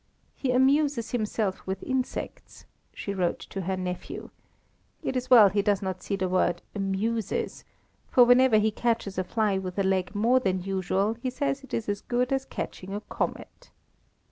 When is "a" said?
9.19-9.23, 9.77-9.83, 12.95-13.01